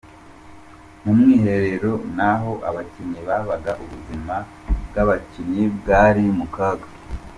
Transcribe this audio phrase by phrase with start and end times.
[1.03, 4.35] Mu mwiherero naho abakinnyi babaga ubuzima
[4.87, 6.87] bw’abakinnyi bwari mu kaga.